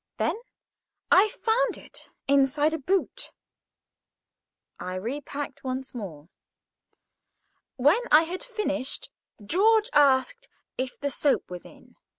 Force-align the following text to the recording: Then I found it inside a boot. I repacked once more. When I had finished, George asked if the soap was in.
Then 0.17 0.35
I 1.11 1.29
found 1.29 1.77
it 1.77 2.09
inside 2.27 2.73
a 2.73 2.79
boot. 2.79 3.31
I 4.79 4.95
repacked 4.95 5.63
once 5.63 5.93
more. 5.93 6.27
When 7.75 8.01
I 8.09 8.23
had 8.23 8.41
finished, 8.41 9.11
George 9.45 9.91
asked 9.93 10.47
if 10.75 10.99
the 10.99 11.11
soap 11.11 11.51
was 11.51 11.65
in. 11.65 11.97